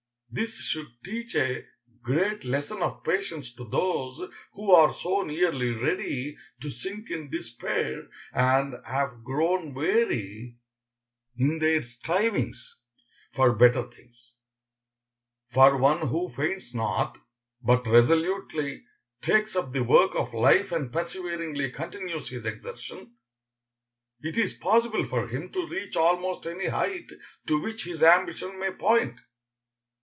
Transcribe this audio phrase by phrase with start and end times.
[0.33, 1.65] This should teach a
[2.01, 8.07] great lesson of patience to those who are so nearly ready to sink in despair,
[8.31, 10.55] and have grown weary
[11.35, 12.77] in their strivings
[13.33, 14.35] for better things.
[15.49, 17.17] For one who faints not,
[17.61, 18.85] but resolutely
[19.21, 23.17] takes up the work of life and perseveringly continues his exertion,
[24.21, 27.11] it is possible for him to reach almost any height
[27.47, 29.19] to which his ambition may point.